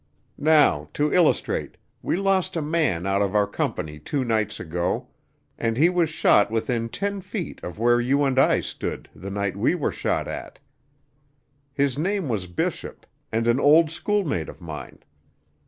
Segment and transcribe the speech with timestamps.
[0.39, 5.09] Now, to illustrate, we lost a man out of our company two nights ago,
[5.59, 9.55] and he was shot within ten feet of where you and I stood the night
[9.55, 10.57] we were shot at.
[11.71, 15.03] His name was Bishop, and an old schoolmate of mine.